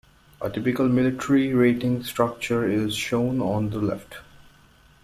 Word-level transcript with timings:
A 0.41 0.49
typical 0.49 0.89
military 0.89 1.53
rating 1.53 2.01
structure 2.03 2.67
is 2.67 2.95
shown 2.95 3.39
on 3.39 3.69
the 3.69 3.77
left. 3.77 4.15